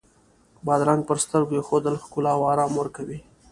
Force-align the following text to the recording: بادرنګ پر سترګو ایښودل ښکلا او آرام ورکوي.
بادرنګ 0.65 1.01
پر 1.07 1.17
سترګو 1.25 1.53
ایښودل 1.57 1.95
ښکلا 2.03 2.31
او 2.37 2.43
آرام 2.51 2.71
ورکوي. 2.75 3.19